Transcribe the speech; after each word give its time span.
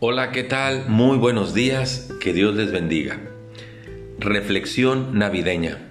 Hola, 0.00 0.30
¿qué 0.30 0.44
tal? 0.44 0.84
Muy 0.86 1.18
buenos 1.18 1.54
días, 1.54 2.12
que 2.20 2.32
Dios 2.32 2.54
les 2.54 2.70
bendiga. 2.70 3.18
Reflexión 4.20 5.18
navideña. 5.18 5.90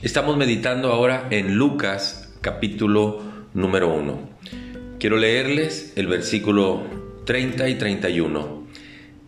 Estamos 0.00 0.36
meditando 0.36 0.92
ahora 0.92 1.26
en 1.30 1.56
Lucas 1.56 2.32
capítulo 2.40 3.20
número 3.52 3.92
1. 3.92 4.30
Quiero 5.00 5.16
leerles 5.16 5.92
el 5.96 6.06
versículo 6.06 6.84
30 7.24 7.68
y 7.68 7.74
31. 7.74 8.64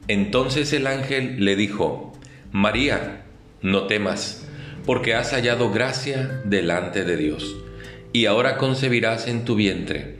Entonces 0.06 0.72
el 0.72 0.86
ángel 0.86 1.44
le 1.44 1.56
dijo, 1.56 2.12
María, 2.52 3.24
no 3.62 3.88
temas, 3.88 4.46
porque 4.86 5.14
has 5.14 5.32
hallado 5.32 5.72
gracia 5.72 6.40
delante 6.44 7.02
de 7.02 7.16
Dios, 7.16 7.56
y 8.12 8.26
ahora 8.26 8.58
concebirás 8.58 9.26
en 9.26 9.44
tu 9.44 9.56
vientre, 9.56 10.18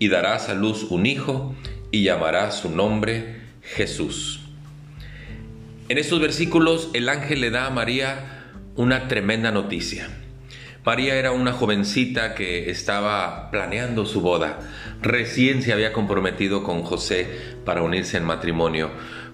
y 0.00 0.08
darás 0.08 0.48
a 0.48 0.54
luz 0.54 0.82
un 0.90 1.06
hijo, 1.06 1.54
y 1.90 2.02
llamará 2.02 2.50
su 2.50 2.70
nombre 2.70 3.36
Jesús. 3.62 4.40
En 5.88 5.98
estos 5.98 6.20
versículos 6.20 6.90
el 6.94 7.08
ángel 7.08 7.40
le 7.40 7.50
da 7.50 7.66
a 7.66 7.70
María 7.70 8.50
una 8.74 9.08
tremenda 9.08 9.50
noticia. 9.52 10.08
María 10.84 11.16
era 11.16 11.32
una 11.32 11.52
jovencita 11.52 12.34
que 12.34 12.70
estaba 12.70 13.50
planeando 13.50 14.06
su 14.06 14.20
boda. 14.20 14.60
Recién 15.02 15.62
se 15.62 15.72
había 15.72 15.92
comprometido 15.92 16.62
con 16.62 16.82
José 16.82 17.26
para 17.64 17.82
unirse 17.82 18.18
en 18.18 18.24
matrimonio, 18.24 18.90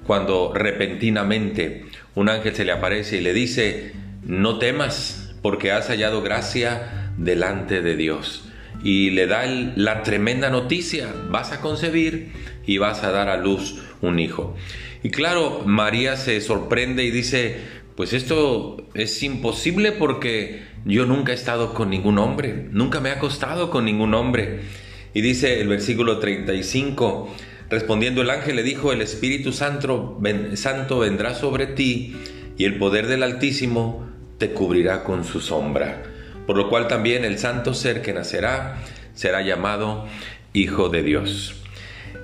cuando 0.07 0.52
repentinamente 0.55 1.84
un 2.15 2.30
ángel 2.30 2.55
se 2.55 2.65
le 2.65 2.73
aparece 2.73 3.19
y 3.19 3.21
le 3.21 3.34
dice, 3.34 3.93
no 4.23 4.59
temas, 4.59 5.34
porque 5.43 5.73
has 5.73 5.88
hallado 5.88 6.23
gracia 6.23 7.10
delante 7.19 7.82
de 7.82 7.96
Dios 7.96 8.52
y 8.85 9.11
le 9.11 9.27
da 9.27 9.47
la 9.47 10.02
tremenda 10.02 10.51
noticia, 10.51 11.13
vas 11.30 11.52
a 11.52 11.61
concebir 11.61 12.33
y 12.66 12.79
vas 12.79 13.05
a 13.05 13.13
dar 13.13 13.29
a 13.29 13.37
luz 13.37 13.77
un 14.01 14.19
hijo. 14.19 14.57
Y 15.02 15.11
claro, 15.11 15.63
María 15.65 16.16
se 16.16 16.41
sorprende 16.41 17.05
y 17.05 17.11
dice, 17.11 17.57
pues 17.97 18.13
esto 18.13 18.89
es 18.95 19.23
imposible 19.23 19.93
porque 19.93 20.63
yo 20.85 21.07
nunca 21.07 21.33
he 21.33 21.35
estado 21.35 21.74
con 21.74 21.91
ningún 21.91 22.19
hombre, 22.19 22.69
nunca 22.71 23.01
me 23.01 23.11
he 23.11 23.13
acostado 23.13 23.71
con 23.71 23.85
ningún 23.85 24.15
hombre. 24.15 24.61
Y 25.15 25.21
dice 25.21 25.61
el 25.61 25.69
versículo 25.69 26.19
35, 26.19 27.35
respondiendo 27.71 28.23
el 28.23 28.30
ángel 28.30 28.57
le 28.57 28.63
dijo, 28.63 28.93
el 28.93 29.02
Espíritu 29.02 29.52
Santo, 29.52 30.21
Santo 30.55 30.99
vendrá 30.99 31.35
sobre 31.35 31.67
ti 31.67 32.17
y 32.57 32.65
el 32.65 32.79
poder 32.79 33.07
del 33.07 33.23
Altísimo 33.23 34.09
te 34.39 34.51
cubrirá 34.51 35.05
con 35.05 35.24
su 35.24 35.41
sombra 35.41 36.12
por 36.46 36.57
lo 36.57 36.68
cual 36.68 36.88
también 36.88 37.24
el 37.24 37.38
santo 37.38 37.74
ser 37.74 38.02
que 38.02 38.12
nacerá 38.12 38.76
será 39.15 39.43
llamado 39.43 40.07
Hijo 40.52 40.88
de 40.88 41.02
Dios. 41.02 41.54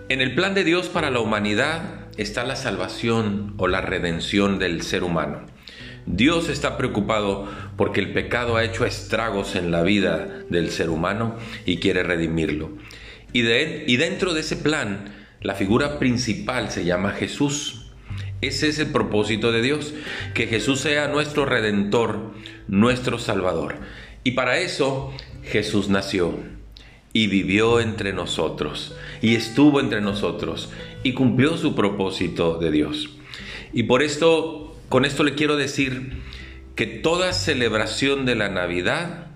En 0.08 0.20
el 0.20 0.34
plan 0.34 0.54
de 0.54 0.64
Dios 0.64 0.88
para 0.88 1.10
la 1.10 1.20
humanidad 1.20 2.08
está 2.16 2.44
la 2.44 2.56
salvación 2.56 3.54
o 3.58 3.68
la 3.68 3.80
redención 3.80 4.58
del 4.58 4.82
ser 4.82 5.04
humano. 5.04 5.46
Dios 6.06 6.48
está 6.48 6.78
preocupado 6.78 7.46
porque 7.76 8.00
el 8.00 8.12
pecado 8.12 8.56
ha 8.56 8.64
hecho 8.64 8.86
estragos 8.86 9.54
en 9.54 9.70
la 9.70 9.82
vida 9.82 10.44
del 10.48 10.70
ser 10.70 10.88
humano 10.88 11.36
y 11.66 11.76
quiere 11.76 12.02
redimirlo. 12.02 12.70
Y, 13.32 13.42
dentro 13.42 14.32
de 14.32 14.40
ese 14.40 14.56
plan, 14.56 15.14
la 15.42 15.54
figura 15.54 15.98
principal 15.98 16.70
se 16.70 16.84
llama 16.84 17.10
Jesús. 17.12 17.90
Ese 18.40 18.68
es 18.68 18.78
el 18.78 18.88
propósito 18.88 19.52
de 19.52 19.60
Dios, 19.60 19.92
que 20.32 20.46
Jesús 20.46 20.80
sea 20.80 21.08
nuestro 21.08 21.44
redentor, 21.44 22.32
nuestro 22.68 23.18
salvador. 23.18 23.76
Y 24.24 24.32
para 24.32 24.58
eso 24.58 25.12
Jesús 25.44 25.88
nació 25.88 26.34
y 27.12 27.26
vivió 27.26 27.80
entre 27.80 28.12
nosotros 28.12 28.94
y 29.22 29.34
estuvo 29.34 29.80
entre 29.80 30.00
nosotros 30.00 30.70
y 31.02 31.14
cumplió 31.14 31.56
su 31.56 31.74
propósito 31.74 32.58
de 32.58 32.70
Dios. 32.70 33.10
Y 33.72 33.84
por 33.84 34.02
esto, 34.02 34.76
con 34.88 35.04
esto 35.04 35.24
le 35.24 35.34
quiero 35.34 35.56
decir 35.56 36.22
que 36.74 36.86
toda 36.86 37.32
celebración 37.32 38.24
de 38.24 38.34
la 38.34 38.48
Navidad 38.48 39.26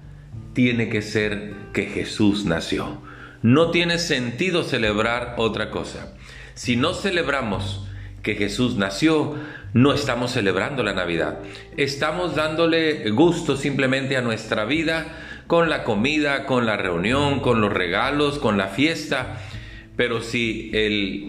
tiene 0.53 0.89
que 0.89 1.03
ser 1.03 1.55
que 1.73 1.87
Jesús 1.87 2.45
nació. 2.45 3.01
No 3.43 3.71
tiene 3.71 3.99
sentido 3.99 4.63
celebrar 4.63 5.35
otra 5.39 5.71
cosa. 5.71 6.15
Si 6.55 6.77
no 6.77 6.95
celebramos 6.95 7.89
que 8.23 8.37
Jesús 8.37 8.77
nació, 8.77 9.35
no 9.75 9.93
estamos 9.93 10.33
celebrando 10.33 10.83
la 10.83 10.93
Navidad. 10.93 11.39
Estamos 11.77 12.35
dándole 12.37 13.11
gusto 13.11 13.57
simplemente 13.57 14.17
a 14.17 14.23
nuestra 14.23 14.65
vida 14.65 15.07
con 15.47 15.69
la 15.69 15.83
comida, 15.85 16.47
con 16.47 16.67
la 16.67 16.77
reunión, 16.77 17.41
con 17.41 17.61
los 17.61 17.73
regalos, 17.73 18.39
con 18.39 18.57
la 18.57 18.69
fiesta. 18.69 19.41
Pero 19.97 20.23
si 20.23 20.71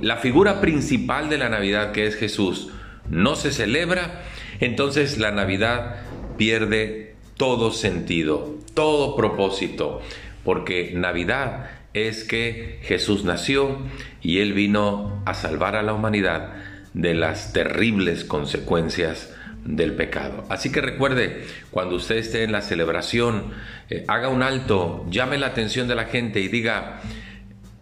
la 0.01 0.17
figura 0.17 0.61
principal 0.61 1.29
de 1.29 1.37
la 1.37 1.49
Navidad, 1.49 1.91
que 1.91 2.05
es 2.05 2.15
Jesús, 2.15 2.69
no 3.09 3.35
se 3.35 3.51
celebra, 3.51 4.23
entonces 4.59 5.17
la 5.17 5.31
Navidad 5.31 6.01
pierde 6.37 7.15
todo 7.37 7.71
sentido, 7.71 8.55
todo 8.73 9.15
propósito, 9.15 10.01
porque 10.43 10.91
Navidad 10.95 11.71
es 11.93 12.23
que 12.23 12.79
Jesús 12.83 13.23
nació 13.23 13.77
y 14.21 14.39
Él 14.39 14.53
vino 14.53 15.21
a 15.25 15.33
salvar 15.33 15.75
a 15.75 15.83
la 15.83 15.93
humanidad 15.93 16.53
de 16.93 17.13
las 17.13 17.53
terribles 17.53 18.23
consecuencias 18.23 19.33
del 19.65 19.93
pecado. 19.93 20.45
Así 20.49 20.71
que 20.71 20.81
recuerde, 20.81 21.45
cuando 21.71 21.95
usted 21.95 22.17
esté 22.17 22.43
en 22.43 22.51
la 22.51 22.61
celebración, 22.61 23.53
eh, 23.89 24.03
haga 24.07 24.29
un 24.29 24.43
alto, 24.43 25.05
llame 25.09 25.37
la 25.37 25.47
atención 25.47 25.87
de 25.87 25.95
la 25.95 26.05
gente 26.05 26.41
y 26.41 26.47
diga, 26.47 27.01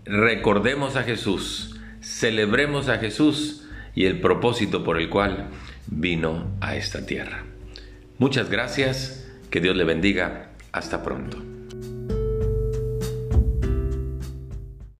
recordemos 0.05 0.95
a 0.95 1.03
Jesús, 1.03 1.79
celebremos 2.01 2.89
a 2.89 2.99
Jesús 2.99 3.63
y 3.95 4.05
el 4.05 4.19
propósito 4.19 4.83
por 4.83 4.99
el 4.99 5.09
cual 5.09 5.49
vino 5.87 6.51
a 6.61 6.75
esta 6.75 7.05
tierra. 7.05 7.43
Muchas 8.17 8.49
gracias, 8.49 9.27
que 9.49 9.59
Dios 9.59 9.75
le 9.75 9.83
bendiga, 9.83 10.51
hasta 10.71 11.03
pronto. 11.03 11.60